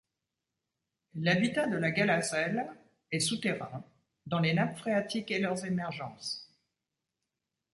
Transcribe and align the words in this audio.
L’habitat 1.13 1.67
de 1.67 1.77
la 1.77 1.91
gallaselle 1.91 2.65
est 3.11 3.19
souterrain, 3.19 3.83
dans 4.25 4.39
les 4.39 4.55
nappes 4.55 4.79
phréatiques 4.79 5.29
et 5.29 5.37
leurs 5.37 5.63
émergences. 5.63 6.51